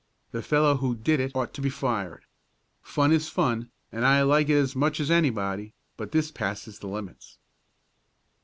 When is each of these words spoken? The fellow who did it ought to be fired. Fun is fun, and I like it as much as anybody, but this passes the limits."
The 0.31 0.41
fellow 0.41 0.77
who 0.77 0.95
did 0.95 1.19
it 1.19 1.31
ought 1.35 1.53
to 1.53 1.61
be 1.61 1.69
fired. 1.69 2.25
Fun 2.81 3.11
is 3.11 3.29
fun, 3.29 3.69
and 3.91 4.03
I 4.03 4.23
like 4.23 4.49
it 4.49 4.55
as 4.57 4.75
much 4.75 4.99
as 4.99 5.11
anybody, 5.11 5.75
but 5.95 6.11
this 6.11 6.31
passes 6.31 6.79
the 6.79 6.87
limits." 6.87 7.37